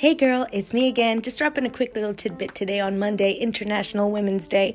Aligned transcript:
Hey 0.00 0.14
girl, 0.14 0.46
it's 0.50 0.72
me 0.72 0.88
again. 0.88 1.20
Just 1.20 1.36
dropping 1.36 1.66
a 1.66 1.68
quick 1.68 1.94
little 1.94 2.14
tidbit 2.14 2.54
today 2.54 2.80
on 2.80 2.98
Monday, 2.98 3.32
International 3.32 4.10
Women's 4.10 4.48
Day. 4.48 4.74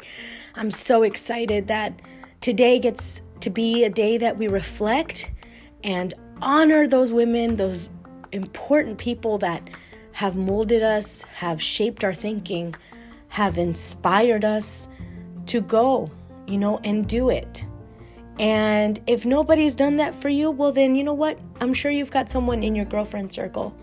I'm 0.54 0.70
so 0.70 1.02
excited 1.02 1.68
that 1.68 2.00
today 2.42 2.78
gets 2.78 3.24
to 3.40 3.50
be 3.50 3.84
a 3.84 3.90
day 3.90 4.20
that 4.20 4.38
we 4.38 4.48
reflect 4.48 5.32
and 5.84 6.14
honor 6.44 6.88
those 6.88 7.12
women, 7.12 7.56
those 7.56 7.90
important 8.32 9.00
people 9.00 9.40
that 9.40 9.68
have 10.12 10.36
molded 10.36 10.84
us, 10.84 11.24
have 11.24 11.60
shaped 11.60 12.04
our 12.04 12.14
thinking, 12.14 12.76
have 13.30 13.58
inspired 13.58 14.46
us 14.46 14.90
to 15.48 15.60
go, 15.60 16.12
you 16.46 16.60
know, 16.60 16.80
and 16.84 17.08
do 17.08 17.32
it. 17.32 17.66
And 18.38 19.02
if 19.08 19.26
nobody's 19.26 19.76
done 19.76 19.96
that 19.98 20.14
for 20.22 20.30
you, 20.30 20.52
well, 20.52 20.72
then 20.72 20.96
you 20.96 21.04
know 21.04 21.14
what? 21.14 21.40
I'm 21.62 21.74
sure 21.74 21.92
you've 21.92 22.12
got 22.12 22.30
someone 22.30 22.64
in 22.64 22.76
your 22.76 22.86
girlfriend 22.86 23.32
circle 23.32 23.76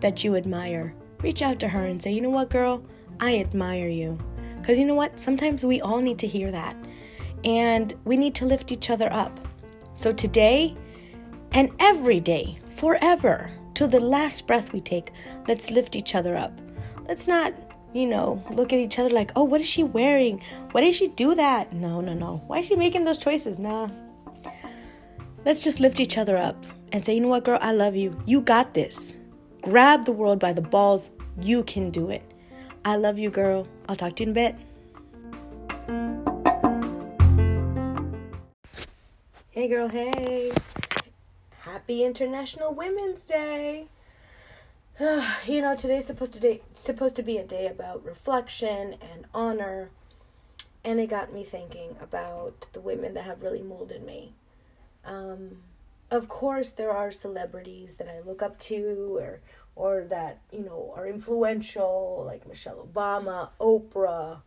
that 0.00 0.22
you 0.22 0.36
admire, 0.36 0.94
reach 1.22 1.42
out 1.42 1.58
to 1.60 1.68
her 1.68 1.84
and 1.84 2.00
say, 2.00 2.12
you 2.12 2.20
know 2.20 2.30
what, 2.30 2.50
girl, 2.50 2.84
I 3.18 3.38
admire 3.38 3.88
you. 3.88 4.18
Because 4.60 4.78
you 4.78 4.84
know 4.84 4.94
what? 4.94 5.18
Sometimes 5.18 5.64
we 5.64 5.80
all 5.80 6.00
need 6.00 6.18
to 6.20 6.26
hear 6.26 6.50
that. 6.50 6.76
And 7.44 7.94
we 8.04 8.16
need 8.16 8.34
to 8.36 8.46
lift 8.46 8.72
each 8.72 8.90
other 8.90 9.12
up. 9.12 9.48
So 9.94 10.12
today 10.12 10.76
and 11.52 11.70
every 11.78 12.20
day, 12.20 12.58
forever, 12.76 13.50
till 13.74 13.88
the 13.88 14.00
last 14.00 14.46
breath 14.46 14.72
we 14.72 14.80
take, 14.80 15.12
let's 15.48 15.70
lift 15.70 15.96
each 15.96 16.14
other 16.14 16.36
up. 16.36 16.60
Let's 17.08 17.26
not, 17.28 17.54
you 17.96 18.06
know, 18.06 18.44
look 18.50 18.72
at 18.72 18.78
each 18.78 18.98
other 18.98 19.08
like, 19.08 19.32
oh, 19.36 19.44
what 19.44 19.60
is 19.60 19.68
she 19.68 19.82
wearing? 19.82 20.42
Why 20.72 20.82
did 20.82 20.94
she 20.94 21.08
do 21.08 21.34
that? 21.34 21.72
No, 21.72 22.02
no, 22.02 22.12
no. 22.12 22.42
Why 22.46 22.58
is 22.58 22.66
she 22.66 22.76
making 22.76 23.04
those 23.04 23.16
choices? 23.16 23.58
Nah. 23.58 23.88
Let's 25.46 25.62
just 25.62 25.80
lift 25.80 25.98
each 25.98 26.18
other 26.18 26.36
up 26.36 26.62
and 26.92 27.02
say, 27.02 27.14
you 27.14 27.20
know 27.20 27.28
what, 27.28 27.44
girl, 27.44 27.58
I 27.62 27.72
love 27.72 27.96
you. 27.96 28.20
You 28.26 28.42
got 28.42 28.74
this. 28.74 29.14
Grab 29.62 30.04
the 30.04 30.12
world 30.12 30.38
by 30.38 30.52
the 30.52 30.60
balls. 30.60 31.10
You 31.40 31.64
can 31.64 31.90
do 31.90 32.10
it. 32.10 32.22
I 32.84 32.96
love 32.96 33.18
you, 33.18 33.30
girl. 33.30 33.66
I'll 33.88 33.96
talk 33.96 34.16
to 34.16 34.24
you 34.24 34.30
in 34.30 34.36
a 34.36 34.40
bit. 34.40 34.56
Hey, 39.50 39.68
girl. 39.68 39.88
Hey. 39.88 40.52
Happy 41.60 42.04
International 42.04 42.74
Women's 42.74 43.26
Day. 43.26 43.88
you 45.46 45.60
know, 45.60 45.76
today's 45.76 46.06
supposed 46.06 46.32
to 46.32 46.40
day, 46.40 46.62
supposed 46.72 47.16
to 47.16 47.22
be 47.22 47.36
a 47.36 47.44
day 47.44 47.66
about 47.66 48.02
reflection 48.02 48.94
and 48.94 49.26
honor, 49.34 49.90
and 50.82 50.98
it 50.98 51.10
got 51.10 51.34
me 51.34 51.44
thinking 51.44 51.96
about 52.00 52.68
the 52.72 52.80
women 52.80 53.12
that 53.12 53.24
have 53.24 53.42
really 53.42 53.62
molded 53.62 54.02
me. 54.02 54.32
Um, 55.04 55.58
of 56.10 56.28
course 56.28 56.72
there 56.72 56.92
are 56.92 57.10
celebrities 57.10 57.96
that 57.96 58.08
I 58.08 58.20
look 58.20 58.42
up 58.42 58.58
to 58.60 59.18
or 59.18 59.40
or 59.74 60.04
that, 60.04 60.40
you 60.50 60.64
know, 60.64 60.94
are 60.96 61.06
influential 61.06 62.22
like 62.26 62.48
Michelle 62.48 62.88
Obama, 62.90 63.50
Oprah, 63.60 64.40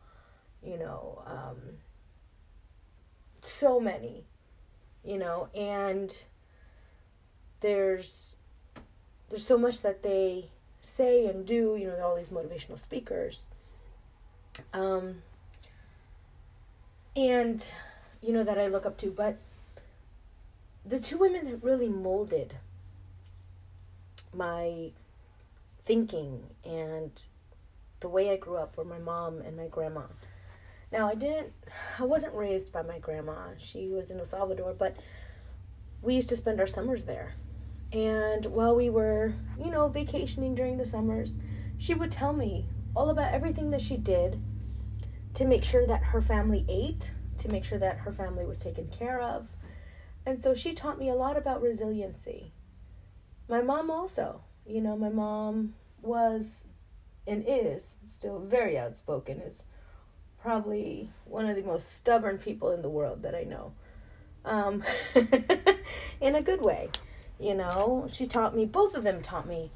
you 0.63 0.79
know, 0.79 1.21
um, 1.27 1.57
so 3.41 3.79
many, 3.79 4.25
you 5.05 5.19
know, 5.19 5.49
and 5.53 6.25
there's 7.59 8.37
there's 9.29 9.45
so 9.45 9.57
much 9.57 9.81
that 9.81 10.03
they 10.03 10.49
say 10.81 11.25
and 11.25 11.45
do, 11.45 11.75
you 11.75 11.87
know, 11.87 11.95
they're 11.95 12.05
all 12.05 12.15
these 12.15 12.29
motivational 12.29 12.79
speakers. 12.79 13.51
Um 14.73 15.21
and 17.15 17.73
you 18.21 18.33
know 18.33 18.43
that 18.43 18.57
I 18.57 18.67
look 18.67 18.85
up 18.85 18.97
to, 18.97 19.11
but 19.11 19.37
the 20.85 20.99
two 20.99 21.17
women 21.17 21.45
that 21.45 21.63
really 21.63 21.89
molded 21.89 22.55
my 24.33 24.91
thinking 25.85 26.43
and 26.63 27.23
the 27.99 28.07
way 28.07 28.31
I 28.31 28.37
grew 28.37 28.57
up 28.57 28.77
were 28.77 28.85
my 28.85 28.99
mom 28.99 29.41
and 29.41 29.57
my 29.57 29.67
grandma. 29.67 30.03
Now, 30.91 31.07
I 31.07 31.15
didn't, 31.15 31.53
I 31.99 32.03
wasn't 32.03 32.33
raised 32.33 32.71
by 32.71 32.81
my 32.81 32.99
grandma. 32.99 33.49
She 33.57 33.87
was 33.87 34.09
in 34.09 34.19
El 34.19 34.25
Salvador, 34.25 34.73
but 34.73 34.97
we 36.01 36.15
used 36.15 36.29
to 36.29 36.35
spend 36.35 36.59
our 36.59 36.67
summers 36.67 37.05
there. 37.05 37.35
And 37.91 38.45
while 38.47 38.75
we 38.75 38.89
were, 38.89 39.33
you 39.57 39.71
know, 39.71 39.87
vacationing 39.87 40.55
during 40.55 40.77
the 40.77 40.85
summers, 40.85 41.37
she 41.77 41.93
would 41.93 42.11
tell 42.11 42.33
me 42.33 42.67
all 42.95 43.09
about 43.09 43.33
everything 43.33 43.71
that 43.71 43.81
she 43.81 43.97
did 43.97 44.41
to 45.33 45.45
make 45.45 45.63
sure 45.63 45.87
that 45.87 46.03
her 46.03 46.21
family 46.21 46.65
ate, 46.67 47.11
to 47.37 47.49
make 47.49 47.63
sure 47.63 47.79
that 47.79 47.99
her 47.99 48.11
family 48.11 48.45
was 48.45 48.59
taken 48.59 48.87
care 48.89 49.21
of, 49.21 49.47
and 50.25 50.39
so 50.39 50.53
she 50.53 50.73
taught 50.73 50.99
me 50.99 51.09
a 51.09 51.15
lot 51.15 51.37
about 51.37 51.61
resiliency. 51.61 52.51
My 53.47 53.61
mom 53.61 53.89
also, 53.89 54.41
you 54.65 54.81
know, 54.81 54.95
my 54.95 55.09
mom 55.09 55.73
was 56.01 56.65
and 57.25 57.43
is 57.47 57.97
still 58.05 58.39
very 58.39 58.77
outspoken, 58.77 59.39
is 59.39 59.63
probably 60.41 61.09
one 61.25 61.47
of 61.47 61.55
the 61.55 61.63
most 61.63 61.95
stubborn 61.95 62.37
people 62.37 62.71
in 62.71 62.81
the 62.81 62.89
world 62.89 63.23
that 63.23 63.35
I 63.35 63.43
know. 63.43 63.73
Um, 64.45 64.83
in 66.21 66.35
a 66.35 66.41
good 66.41 66.61
way, 66.61 66.89
you 67.39 67.53
know. 67.53 68.07
She 68.11 68.27
taught 68.27 68.55
me, 68.55 68.65
both 68.65 68.95
of 68.95 69.03
them 69.03 69.21
taught 69.21 69.47
me, 69.47 69.71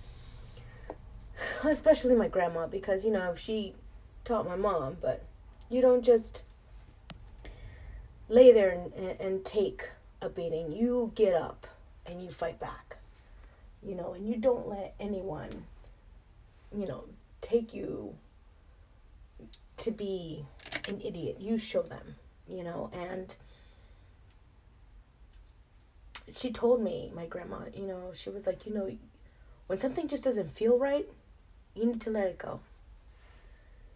especially 1.64 2.16
my 2.16 2.28
grandma, 2.28 2.68
because, 2.68 3.06
you 3.06 3.12
know, 3.12 3.36
she 3.36 3.74
taught 4.24 4.48
my 4.48 4.56
mom, 4.56 4.98
but 5.02 5.26
you 5.70 5.82
don't 5.82 6.04
just 6.04 6.44
lay 8.30 8.52
there 8.52 8.70
and, 8.70 9.20
and 9.20 9.46
take 9.46 9.90
a 10.22 10.30
beating, 10.30 10.72
you 10.72 11.12
get 11.16 11.34
up 11.34 11.68
and 12.06 12.24
you 12.24 12.32
fight 12.32 12.60
back. 12.60 12.98
You 13.86 13.96
know, 13.96 14.14
and 14.14 14.26
you 14.28 14.38
don't 14.38 14.68
let 14.68 14.96
anyone, 14.98 15.66
you 16.74 16.86
know, 16.86 17.04
take 17.42 17.74
you 17.74 18.16
to 19.76 19.92
be 19.92 20.46
an 20.88 21.02
idiot. 21.02 21.38
You 21.42 21.58
show 21.58 21.82
them, 21.82 22.16
you 22.48 22.64
know, 22.64 22.90
and 22.94 23.36
she 26.32 26.52
told 26.52 26.82
me, 26.82 27.12
my 27.14 27.26
grandma, 27.26 27.60
you 27.74 27.86
know, 27.86 28.12
she 28.14 28.30
was 28.30 28.46
like, 28.48 28.66
you 28.66 28.74
know, 28.74 28.90
when 29.68 29.78
something 29.78 30.08
just 30.08 30.24
doesn't 30.24 30.52
feel 30.52 30.78
right, 30.78 31.08
you 31.76 31.86
need 31.86 32.02
to 32.02 32.10
let 32.10 32.28
it 32.28 32.38
go. 32.38 32.60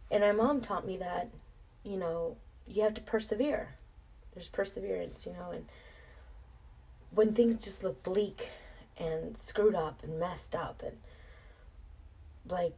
And 0.10 0.22
my 0.22 0.32
mom 0.32 0.62
taught 0.62 0.86
me 0.86 0.98
that, 0.98 1.30
you 1.84 1.98
know, 1.98 2.38
you 2.68 2.84
have 2.84 2.94
to 2.96 3.02
persevere. 3.02 3.76
There's 4.34 4.50
perseverance, 4.50 5.26
you 5.26 5.34
know, 5.34 5.52
and 5.52 5.66
when 7.12 7.34
things 7.34 7.64
just 7.64 7.84
look 7.84 8.04
bleak 8.04 8.50
and 8.98 9.38
screwed 9.38 9.76
up 9.76 10.04
and 10.04 10.20
messed 10.20 10.56
up 10.56 10.84
and 10.86 10.98
like 12.48 12.74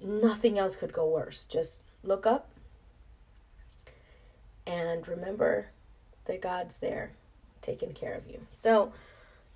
nothing 0.00 0.58
else 0.58 0.76
could 0.76 0.92
go 0.92 1.08
worse. 1.08 1.44
Just 1.44 1.82
look 2.02 2.26
up 2.26 2.50
and 4.66 5.06
remember 5.06 5.68
that 6.26 6.40
God's 6.40 6.78
there 6.78 7.12
taking 7.64 7.92
care 7.92 8.14
of 8.14 8.28
you. 8.28 8.46
So, 8.50 8.92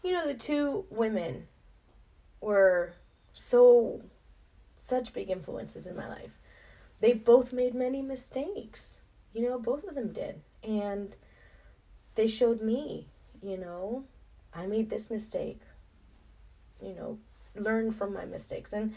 you 0.03 0.13
know, 0.13 0.27
the 0.27 0.35
two 0.35 0.85
women 0.91 1.47
were 2.41 2.95
so 3.33 4.03
such 4.79 5.13
big 5.13 5.31
influences 5.31 5.87
in 5.87 5.97
my 5.97 6.09
life. 6.09 6.31
They 7.01 7.13
both 7.13 7.53
made 7.53 7.75
many 7.75 8.03
mistakes. 8.03 8.99
You 9.33 9.43
know, 9.43 9.59
both 9.59 9.85
of 9.85 9.95
them 9.95 10.13
did. 10.13 10.41
And 10.63 11.17
they 12.15 12.27
showed 12.27 12.61
me 12.61 13.07
you 13.43 13.57
know, 13.57 14.05
I 14.55 14.67
made 14.67 14.91
this 14.91 15.11
mistake, 15.11 15.61
you 16.83 16.95
know, 16.95 17.19
learn 17.55 17.93
from 17.93 18.13
my 18.13 18.25
mistakes. 18.25 18.73
And 18.73 18.95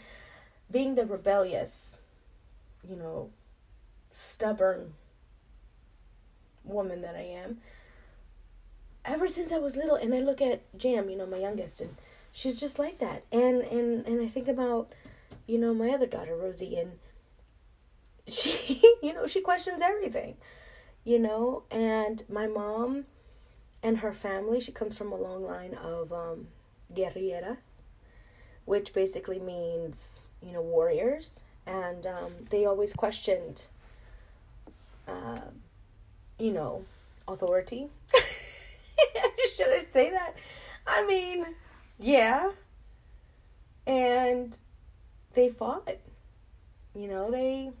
being 0.70 0.94
the 0.94 1.06
rebellious, 1.06 2.00
you 2.88 2.96
know, 2.96 3.30
stubborn 4.10 4.94
woman 6.64 7.02
that 7.02 7.14
I 7.14 7.22
am, 7.22 7.58
ever 9.04 9.28
since 9.28 9.52
I 9.52 9.58
was 9.58 9.76
little, 9.76 9.96
and 9.96 10.14
I 10.14 10.20
look 10.20 10.40
at 10.40 10.62
Jam, 10.78 11.10
you 11.10 11.16
know, 11.16 11.26
my 11.26 11.38
youngest, 11.38 11.80
and 11.80 11.96
she's 12.32 12.58
just 12.60 12.78
like 12.78 12.98
that. 12.98 13.24
And 13.32 13.62
and 13.62 14.06
and 14.06 14.20
I 14.20 14.28
think 14.28 14.48
about, 14.48 14.92
you 15.46 15.58
know, 15.58 15.74
my 15.74 15.90
other 15.90 16.06
daughter 16.06 16.36
Rosie, 16.36 16.76
and 16.76 16.92
she, 18.28 18.80
you 19.02 19.12
know, 19.14 19.26
she 19.26 19.40
questions 19.40 19.80
everything, 19.82 20.36
you 21.04 21.18
know, 21.18 21.64
and 21.70 22.24
my 22.28 22.46
mom 22.46 23.06
and 23.82 23.98
her 23.98 24.12
family. 24.12 24.60
She 24.60 24.72
comes 24.72 24.96
from 24.96 25.12
a 25.12 25.16
long 25.16 25.44
line 25.44 25.74
of 25.74 26.12
um, 26.12 26.48
which 28.64 28.92
basically 28.92 29.40
means 29.40 30.28
you 30.42 30.52
know 30.52 30.62
warriors, 30.62 31.42
and 31.66 32.06
um, 32.06 32.32
they 32.50 32.64
always 32.64 32.92
questioned, 32.92 33.66
uh, 35.08 35.40
you 36.38 36.52
know, 36.52 36.84
authority. 37.28 37.88
Say 39.92 40.10
that? 40.10 40.34
I 40.86 41.04
mean, 41.04 41.44
yeah. 41.98 42.52
And 43.86 44.56
they 45.34 45.50
fought. 45.50 45.86
You 46.94 47.08
know, 47.08 47.30
they 47.30 47.72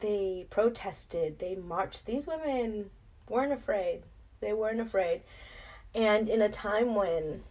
they 0.00 0.46
protested, 0.48 1.40
they 1.40 1.56
marched. 1.56 2.06
These 2.06 2.26
women 2.26 2.88
weren't 3.28 3.52
afraid. 3.52 4.02
They 4.40 4.54
weren't 4.54 4.80
afraid. 4.80 5.20
And 5.94 6.30
in 6.30 6.40
a 6.40 6.48
time 6.48 6.94
when 6.94 7.42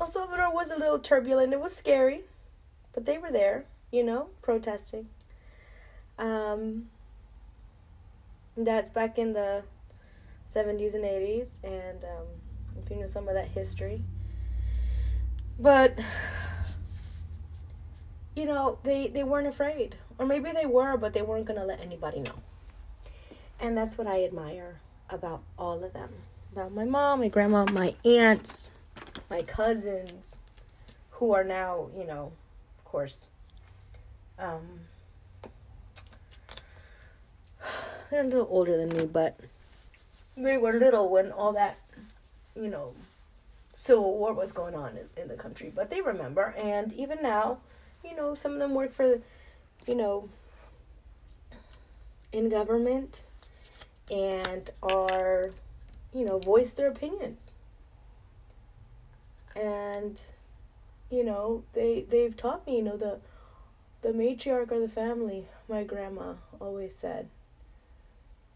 El 0.00 0.08
Salvador 0.08 0.52
was 0.52 0.72
a 0.72 0.76
little 0.76 0.98
turbulent, 0.98 1.52
it 1.52 1.60
was 1.60 1.76
scary, 1.76 2.22
but 2.92 3.06
they 3.06 3.18
were 3.18 3.30
there, 3.30 3.66
you 3.92 4.02
know, 4.02 4.30
protesting. 4.42 5.08
Um, 6.18 6.88
that's 8.56 8.90
back 8.90 9.16
in 9.16 9.32
the 9.32 9.62
70s 10.52 10.94
and 10.94 11.04
80s, 11.04 11.62
and 11.64 12.04
um, 12.04 12.26
if 12.82 12.90
you 12.90 12.96
know 12.96 13.06
some 13.06 13.28
of 13.28 13.34
that 13.34 13.48
history. 13.48 14.02
But, 15.58 15.96
you 18.36 18.44
know, 18.46 18.78
they, 18.82 19.08
they 19.08 19.22
weren't 19.22 19.46
afraid. 19.46 19.96
Or 20.18 20.26
maybe 20.26 20.52
they 20.52 20.66
were, 20.66 20.96
but 20.96 21.12
they 21.12 21.22
weren't 21.22 21.44
going 21.44 21.58
to 21.58 21.66
let 21.66 21.80
anybody 21.80 22.20
know. 22.20 22.42
And 23.60 23.76
that's 23.76 23.98
what 23.98 24.06
I 24.06 24.24
admire 24.24 24.80
about 25.10 25.42
all 25.58 25.82
of 25.84 25.92
them 25.92 26.10
about 26.54 26.72
my 26.72 26.84
mom, 26.84 27.18
my 27.18 27.26
grandma, 27.26 27.64
my 27.72 27.94
aunts, 28.04 28.70
my 29.28 29.42
cousins, 29.42 30.38
who 31.10 31.32
are 31.32 31.42
now, 31.42 31.88
you 31.98 32.06
know, 32.06 32.30
of 32.78 32.84
course, 32.84 33.26
um, 34.38 34.82
they're 38.10 38.22
a 38.22 38.26
little 38.26 38.46
older 38.48 38.76
than 38.76 38.88
me, 38.96 39.04
but 39.04 39.40
they 40.36 40.56
were 40.56 40.72
little 40.72 41.08
when 41.08 41.30
all 41.32 41.52
that, 41.52 41.78
you 42.54 42.68
know, 42.68 42.94
civil 43.72 44.18
war 44.18 44.32
was 44.32 44.52
going 44.52 44.74
on 44.74 44.96
in, 44.96 45.22
in 45.22 45.28
the 45.28 45.36
country. 45.36 45.72
But 45.74 45.90
they 45.90 46.00
remember, 46.00 46.54
and 46.56 46.92
even 46.92 47.18
now, 47.22 47.58
you 48.04 48.14
know, 48.16 48.34
some 48.34 48.52
of 48.52 48.58
them 48.58 48.74
work 48.74 48.92
for, 48.92 49.20
you 49.86 49.94
know, 49.94 50.28
in 52.32 52.48
government 52.48 53.22
and 54.10 54.70
are, 54.82 55.50
you 56.12 56.24
know, 56.24 56.38
voice 56.38 56.72
their 56.72 56.88
opinions. 56.88 57.56
And, 59.56 60.20
you 61.10 61.24
know, 61.24 61.62
they 61.74 62.04
they've 62.08 62.36
taught 62.36 62.66
me, 62.66 62.76
you 62.76 62.82
know, 62.82 62.96
the 62.96 63.20
the 64.02 64.10
matriarch 64.10 64.70
of 64.70 64.80
the 64.80 64.88
family, 64.88 65.46
my 65.68 65.82
grandma 65.84 66.34
always 66.60 66.94
said, 66.94 67.28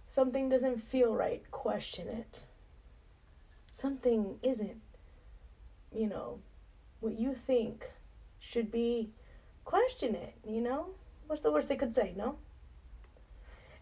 something 0.09 0.49
doesn't 0.49 0.83
feel 0.83 1.15
right, 1.15 1.49
question 1.51 2.09
it. 2.09 2.43
Something 3.71 4.39
isn't, 4.43 4.81
you 5.93 6.09
know, 6.09 6.41
what 7.01 7.19
you 7.19 7.35
think 7.35 7.91
should 8.41 8.73
be, 8.73 9.11
question 9.65 10.15
it, 10.15 10.35
you 10.45 10.61
know? 10.61 10.89
What's 11.27 11.43
the 11.43 11.53
worst 11.53 11.69
they 11.69 11.77
could 11.77 11.95
say, 11.95 12.15
no? 12.17 12.39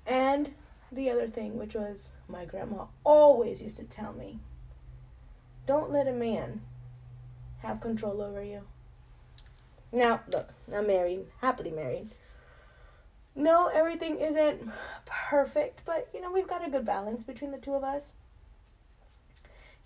And 0.06 0.54
the 0.92 1.10
other 1.10 1.28
thing, 1.28 1.56
which 1.56 1.74
was 1.74 2.12
my 2.28 2.44
grandma 2.44 2.86
always 3.04 3.62
used 3.62 3.76
to 3.78 3.84
tell 3.84 4.12
me 4.12 4.40
don't 5.66 5.90
let 5.90 6.06
a 6.06 6.12
man 6.12 6.60
have 7.58 7.80
control 7.80 8.22
over 8.22 8.42
you. 8.42 8.62
Now, 9.92 10.20
look, 10.30 10.50
I'm 10.72 10.86
married, 10.86 11.26
happily 11.40 11.72
married. 11.72 12.10
No, 13.36 13.68
everything 13.68 14.18
isn't 14.18 14.68
perfect, 15.04 15.82
but 15.84 16.08
you 16.14 16.20
know, 16.20 16.32
we've 16.32 16.48
got 16.48 16.66
a 16.66 16.70
good 16.70 16.86
balance 16.86 17.22
between 17.22 17.52
the 17.52 17.58
two 17.58 17.74
of 17.74 17.84
us. 17.84 18.14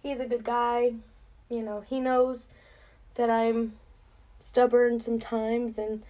He's 0.03 0.21
a 0.21 0.27
good 0.27 0.45
guy. 0.45 0.95
You 1.49 1.63
know, 1.63 1.81
he 1.81 2.01
knows 2.01 2.49
that 3.17 3.29
I'm 3.29 3.75
stubborn 4.39 5.01
sometimes 5.01 5.77
and 5.77 6.03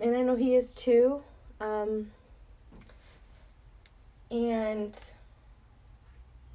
and 0.00 0.16
I 0.16 0.22
know 0.22 0.34
he 0.34 0.56
is 0.56 0.74
too. 0.74 1.22
Um, 1.60 2.10
and 4.32 4.98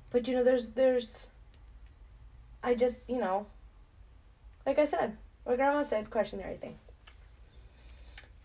but 0.09 0.27
you 0.27 0.33
know 0.33 0.44
there's 0.44 0.69
there's 0.69 1.30
i 2.63 2.73
just 2.73 3.03
you 3.07 3.19
know 3.19 3.45
like 4.65 4.80
i 4.80 4.85
said 4.85 5.15
my 5.45 5.56
grandma 5.56 5.83
said 5.83 6.09
question 6.09 6.41
everything 6.41 6.75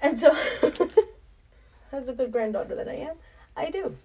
and 0.03 0.19
so 0.19 0.31
as 1.93 2.09
a 2.09 2.13
good 2.13 2.33
granddaughter 2.33 2.75
that 2.75 2.89
i 2.89 2.95
am 2.95 3.17
i 3.57 3.71
do 3.71 3.97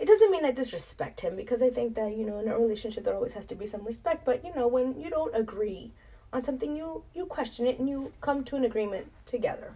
it 0.00 0.06
doesn't 0.06 0.30
mean 0.30 0.44
i 0.44 0.50
disrespect 0.50 1.20
him 1.20 1.36
because 1.36 1.62
i 1.62 1.70
think 1.70 1.94
that 1.94 2.16
you 2.16 2.24
know 2.24 2.38
in 2.38 2.48
a 2.48 2.58
relationship 2.58 3.04
there 3.04 3.14
always 3.14 3.34
has 3.34 3.46
to 3.46 3.54
be 3.54 3.66
some 3.66 3.84
respect 3.84 4.24
but 4.24 4.44
you 4.44 4.54
know 4.54 4.66
when 4.66 5.00
you 5.00 5.10
don't 5.10 5.34
agree 5.34 5.90
on 6.32 6.42
something 6.42 6.76
you 6.76 7.04
you 7.14 7.26
question 7.26 7.66
it 7.66 7.78
and 7.78 7.88
you 7.88 8.12
come 8.20 8.42
to 8.44 8.56
an 8.56 8.64
agreement 8.64 9.10
together 9.26 9.74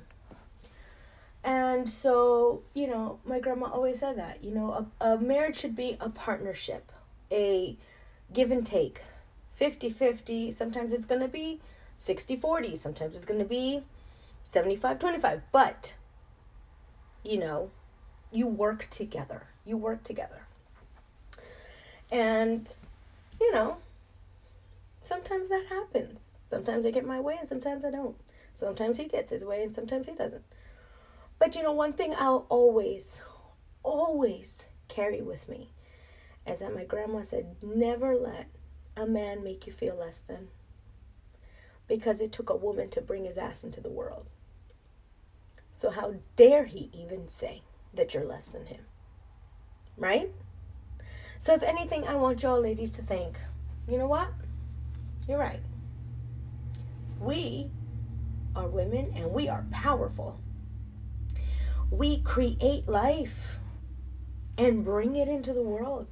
and 1.47 1.89
so, 1.89 2.63
you 2.75 2.89
know, 2.89 3.21
my 3.25 3.39
grandma 3.39 3.67
always 3.67 4.01
said 4.01 4.19
that, 4.19 4.43
you 4.43 4.51
know, 4.51 4.89
a, 5.01 5.13
a 5.13 5.17
marriage 5.17 5.57
should 5.57 5.77
be 5.77 5.97
a 6.01 6.11
partnership, 6.11 6.91
a 7.31 7.77
give 8.33 8.51
and 8.51 8.67
take, 8.67 9.03
50 9.55 9.91
50. 9.91 10.51
Sometimes 10.51 10.93
it's 10.93 11.07
going 11.07 11.21
to 11.21 11.29
be 11.29 11.61
60 11.99 12.35
40. 12.35 12.75
Sometimes 12.75 13.15
it's 13.15 13.25
going 13.25 13.39
to 13.39 13.47
be 13.47 13.85
75 14.47 15.01
25. 15.01 15.43
But, 15.51 15.95
you 17.25 17.37
know, 17.37 17.71
you 18.31 18.47
work 18.47 18.87
together. 18.91 19.49
You 19.65 19.77
work 19.77 20.05
together. 20.05 20.47
And, 22.13 22.73
you 23.41 23.53
know, 23.53 23.79
sometimes 25.01 25.49
that 25.49 25.67
happens. 25.69 26.33
Sometimes 26.45 26.87
I 26.87 26.93
get 26.93 27.05
my 27.05 27.19
way 27.19 27.35
and 27.37 27.47
sometimes 27.47 27.85
I 27.85 27.91
don't. 27.91 28.17
Sometimes 28.55 28.99
he 28.99 29.07
gets 29.07 29.33
his 29.33 29.45
way 29.45 29.65
and 29.65 29.75
sometimes 29.75 30.07
he 30.07 30.15
doesn't. 30.15 30.45
But 31.41 31.57
you 31.57 31.63
know, 31.63 31.73
one 31.73 31.93
thing 31.93 32.15
I'll 32.17 32.47
always, 32.49 33.21
always 33.83 34.65
carry 34.89 35.21
with 35.23 35.49
me 35.49 35.71
is 36.47 36.61
that 36.61 36.75
my 36.75 36.85
grandma 36.85 37.25
said, 37.25 37.57
never 37.61 38.15
let 38.15 38.47
a 38.97 39.07
man 39.07 39.43
make 39.43 39.67
you 39.67 39.73
feel 39.73 39.99
less 39.99 40.23
than. 40.23 40.49
Because 41.89 42.21
it 42.21 42.31
took 42.31 42.49
a 42.49 42.57
woman 42.57 42.89
to 42.91 43.01
bring 43.01 43.25
his 43.25 43.37
ass 43.37 43.65
into 43.65 43.81
the 43.81 43.91
world. 43.91 44.27
So, 45.77 45.91
how 45.91 46.15
dare 46.37 46.65
he 46.65 46.89
even 46.95 47.29
say 47.29 47.63
that 47.93 48.15
you're 48.15 48.25
less 48.25 48.49
than 48.49 48.65
him? 48.65 48.85
Right? 49.97 50.31
So, 51.39 51.53
if 51.53 51.63
anything, 51.63 52.09
I 52.09 52.15
want 52.15 52.43
y'all 52.43 52.61
ladies 52.61 52.93
to 52.93 53.03
think, 53.03 53.39
you 53.87 53.99
know 53.99 54.07
what? 54.07 54.29
You're 55.29 55.39
right. 55.39 55.61
We 57.21 57.71
are 58.55 58.67
women 58.67 59.13
and 59.15 59.33
we 59.33 59.49
are 59.49 59.67
powerful 59.71 60.41
we 61.91 62.21
create 62.21 62.89
life 62.89 63.59
and 64.59 64.85
bring 64.85 65.17
it 65.17 65.29
into 65.29 65.53
the 65.53 65.63
world. 65.63 66.09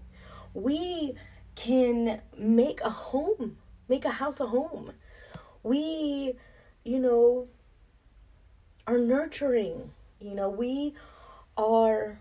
We 0.53 1.15
can 1.57 2.21
make 2.37 2.81
a 2.83 2.91
home, 2.91 3.59
make 3.89 4.05
a 4.05 4.11
house 4.11 4.41
a 4.41 4.47
home. 4.47 4.93
We, 5.63 6.35
you 6.85 7.01
know, 7.01 7.49
are 8.87 8.99
nurturing. 8.99 9.91
You 10.21 10.35
know, 10.35 10.49
we 10.49 10.95
are 11.57 12.21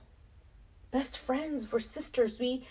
best 0.91 1.17
friends, 1.17 1.72
we're 1.72 1.79
sisters. 1.79 2.39
We 2.39 2.67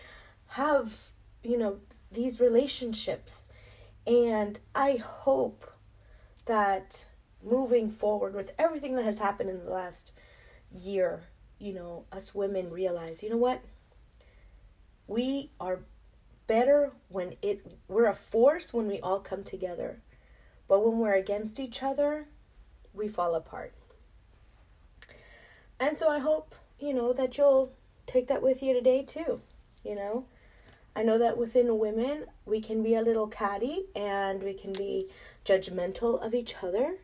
have, 0.49 1.11
you 1.43 1.59
know, 1.59 1.79
these 2.11 2.41
relationships. 2.41 3.51
And 4.07 4.59
I 4.75 4.97
hope 4.97 5.71
that 6.47 7.07
moving 7.43 7.91
forward 7.91 8.35
with 8.35 8.53
everything 8.59 8.95
that 8.97 9.05
has 9.05 9.19
happened 9.19 9.51
in 9.51 9.65
the 9.65 9.71
last 9.71 10.13
year, 10.73 11.25
you 11.59 11.73
know, 11.73 12.05
us 12.13 12.35
women 12.35 12.71
realize, 12.71 13.23
you 13.23 13.31
know 13.31 13.37
what? 13.37 13.63
We 15.07 15.51
are 15.61 15.81
better 16.47 16.93
when 17.09 17.37
it 17.43 17.67
we're 17.89 18.07
a 18.07 18.15
force 18.15 18.73
when 18.73 18.87
we 18.87 19.01
all 19.01 19.21
come 19.21 19.43
together. 19.45 20.01
But 20.69 20.85
when 20.85 20.99
we're 20.99 21.15
against 21.15 21.61
each 21.61 21.83
other, 21.83 22.27
we 22.93 23.09
fall 23.09 23.35
apart. 23.35 23.75
And 25.83 25.99
so 25.99 26.09
I 26.09 26.21
hope, 26.21 26.55
you 26.79 26.95
know, 26.95 27.13
that 27.13 27.37
you'll 27.37 27.73
take 28.07 28.29
that 28.29 28.41
with 28.41 28.63
you 28.63 28.73
today 28.73 29.03
too, 29.03 29.41
you 29.85 29.97
know? 29.97 30.27
I 30.95 31.03
know 31.03 31.19
that 31.19 31.37
within 31.37 31.77
women, 31.77 32.27
we 32.47 32.61
can 32.61 32.85
be 32.85 32.95
a 32.95 33.03
little 33.03 33.27
catty 33.27 33.87
and 33.97 34.45
we 34.45 34.55
can 34.55 34.73
be 34.73 35.09
judgmental 35.45 36.25
of 36.25 36.35
each 36.35 36.55
other. 36.63 36.99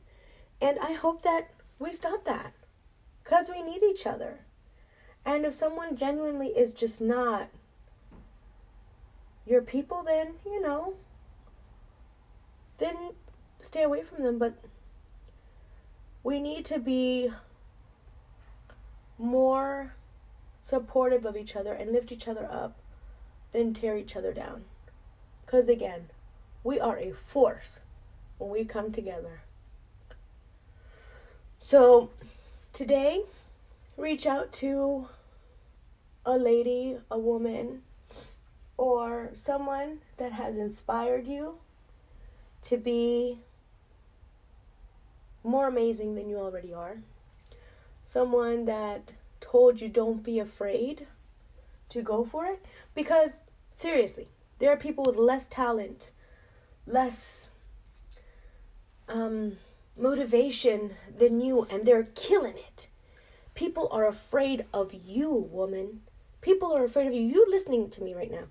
And 0.61 0.79
I 0.79 0.93
hope 0.93 1.23
that 1.23 1.51
we 1.81 1.93
stop 1.93 2.25
that 2.27 2.53
because 3.25 3.49
we 3.49 3.63
need 3.63 3.83
each 3.83 4.07
other. 4.07 4.43
And 5.27 5.45
if 5.45 5.57
someone 5.57 5.97
genuinely 5.97 6.51
is 6.51 6.73
just 6.73 7.01
not 7.01 7.49
your 9.45 9.61
people, 9.61 10.05
then, 10.05 10.35
you 10.47 10.63
know, 10.63 10.95
then 12.79 12.95
stay 13.59 13.83
away 13.83 14.05
from 14.05 14.23
them. 14.23 14.39
But 14.39 14.55
we 16.23 16.39
need 16.39 16.65
to 16.67 16.79
be 16.79 17.33
more 19.19 19.95
supportive 20.69 21.25
of 21.25 21.35
each 21.35 21.57
other 21.57 21.73
and 21.73 21.93
lift 21.93 22.13
each 22.13 22.29
other 22.29 22.47
up 22.53 22.77
than 23.53 23.73
tear 23.73 23.97
each 23.97 24.15
other 24.15 24.35
down. 24.35 24.65
Because 25.47 25.67
again, 25.67 26.11
we 26.63 26.79
are 26.79 26.99
a 26.99 27.13
force 27.13 27.81
when 28.37 28.51
we 28.51 28.67
come 28.67 28.93
together. 28.93 29.41
So, 31.59 32.11
today, 32.75 33.23
reach 33.97 34.27
out 34.27 34.53
to 34.61 35.09
a 36.27 36.37
lady, 36.37 36.99
a 37.11 37.19
woman 37.19 37.81
or 38.77 39.31
someone 39.33 40.01
that 40.19 40.33
has 40.33 40.59
inspired 40.59 41.27
you 41.27 41.55
to 42.65 42.77
be 42.77 43.39
more 45.43 45.67
amazing 45.67 46.15
than 46.15 46.29
you 46.29 46.37
already 46.37 46.75
are. 46.75 46.99
Someone 48.05 48.67
that 48.67 49.13
told 49.41 49.81
you 49.81 49.89
don't 49.89 50.23
be 50.23 50.39
afraid 50.39 51.07
to 51.91 52.03
go 52.03 52.25
for 52.25 52.47
it. 52.47 52.65
Because, 52.95 53.45
seriously, 53.73 54.29
there 54.59 54.71
are 54.71 54.77
people 54.77 55.05
with 55.05 55.17
less 55.17 55.49
talent, 55.49 56.13
less 56.87 57.51
um, 59.09 59.57
motivation 59.97 60.95
than 61.17 61.41
you, 61.41 61.67
and 61.71 61.85
they're 61.85 62.09
killing 62.15 62.57
it. 62.57 62.89
People 63.55 63.89
are 63.91 64.07
afraid 64.07 64.65
of 64.73 64.93
you, 64.93 65.33
woman. 65.33 66.03
People 66.41 66.73
are 66.77 66.85
afraid 66.85 67.07
of 67.07 67.13
you. 67.13 67.23
You 67.23 67.47
listening 67.49 67.91
to 67.91 68.03
me 68.03 68.15
right 68.15 68.31
now. 68.31 68.45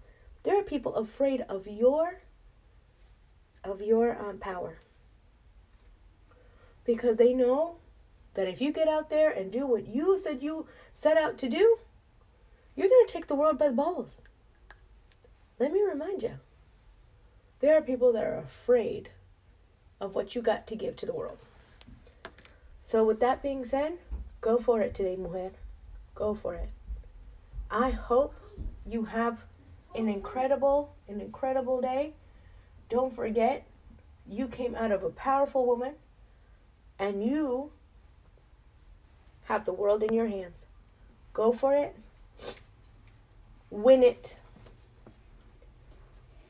There 0.43 0.59
are 0.59 0.63
people 0.63 0.95
afraid 0.95 1.41
of 1.41 1.67
your 1.67 2.21
of 3.63 3.81
your 3.81 4.17
um, 4.17 4.37
power 4.37 4.79
because 6.85 7.17
they 7.17 7.33
know 7.33 7.75
that 8.37 8.47
if 8.47 8.61
you 8.61 8.71
get 8.71 8.87
out 8.87 9.09
there 9.09 9.31
and 9.31 9.51
do 9.51 9.65
what 9.65 9.87
you 9.87 10.15
said 10.15 10.43
you 10.43 10.67
set 10.93 11.17
out 11.17 11.39
to 11.39 11.49
do, 11.49 11.79
you're 12.75 12.87
going 12.87 13.05
to 13.07 13.11
take 13.11 13.25
the 13.25 13.35
world 13.35 13.57
by 13.57 13.67
the 13.67 13.73
balls. 13.73 14.21
Let 15.57 15.73
me 15.73 15.81
remind 15.81 16.21
you 16.21 16.35
there 17.61 17.75
are 17.75 17.81
people 17.81 18.13
that 18.13 18.23
are 18.23 18.37
afraid 18.37 19.09
of 19.99 20.13
what 20.13 20.35
you 20.35 20.43
got 20.43 20.67
to 20.67 20.75
give 20.75 20.95
to 20.97 21.07
the 21.07 21.15
world. 21.15 21.39
So, 22.83 23.03
with 23.03 23.19
that 23.21 23.41
being 23.41 23.65
said, 23.65 23.93
go 24.39 24.59
for 24.59 24.81
it 24.81 24.93
today, 24.93 25.15
mujer. 25.15 25.53
Go 26.13 26.35
for 26.35 26.53
it. 26.53 26.69
I 27.71 27.89
hope 27.89 28.35
you 28.85 29.05
have 29.05 29.39
an 29.95 30.07
incredible, 30.07 30.93
an 31.07 31.21
incredible 31.21 31.81
day. 31.81 32.13
Don't 32.87 33.15
forget, 33.15 33.65
you 34.29 34.47
came 34.47 34.75
out 34.75 34.91
of 34.91 35.03
a 35.03 35.09
powerful 35.09 35.65
woman 35.65 35.95
and 36.99 37.25
you 37.25 37.71
have 39.47 39.65
the 39.65 39.73
world 39.73 40.03
in 40.03 40.13
your 40.13 40.27
hands. 40.27 40.65
Go 41.33 41.51
for 41.51 41.73
it. 41.75 41.95
Win 43.69 44.03
it. 44.03 44.35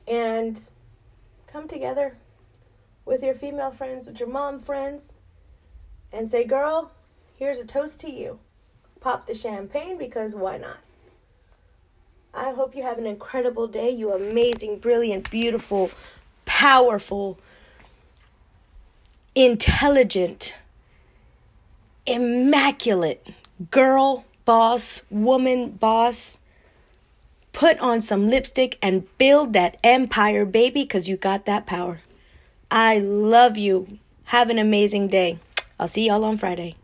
And 0.07 0.59
come 1.47 1.67
together 1.67 2.17
with 3.05 3.23
your 3.23 3.35
female 3.35 3.71
friends, 3.71 4.07
with 4.07 4.19
your 4.19 4.29
mom 4.29 4.59
friends, 4.59 5.13
and 6.11 6.29
say, 6.29 6.43
Girl, 6.43 6.91
here's 7.37 7.59
a 7.59 7.65
toast 7.65 8.01
to 8.01 8.11
you. 8.11 8.39
Pop 8.99 9.27
the 9.27 9.35
champagne 9.35 9.97
because 9.97 10.35
why 10.35 10.57
not? 10.57 10.77
I 12.33 12.51
hope 12.51 12.75
you 12.75 12.83
have 12.83 12.97
an 12.97 13.05
incredible 13.05 13.67
day, 13.67 13.89
you 13.89 14.11
amazing, 14.11 14.79
brilliant, 14.79 15.29
beautiful, 15.31 15.91
powerful, 16.45 17.39
intelligent, 19.33 20.55
immaculate 22.07 23.27
girl, 23.69 24.25
boss, 24.45 25.03
woman, 25.09 25.71
boss. 25.71 26.37
Put 27.53 27.79
on 27.79 28.01
some 28.01 28.29
lipstick 28.29 28.77
and 28.81 29.07
build 29.17 29.53
that 29.53 29.77
empire, 29.83 30.45
baby, 30.45 30.83
because 30.83 31.09
you 31.09 31.17
got 31.17 31.45
that 31.45 31.65
power. 31.65 32.01
I 32.69 32.99
love 32.99 33.57
you. 33.57 33.97
Have 34.25 34.49
an 34.49 34.59
amazing 34.59 35.07
day. 35.07 35.39
I'll 35.79 35.87
see 35.87 36.07
y'all 36.07 36.23
on 36.23 36.37
Friday. 36.37 36.75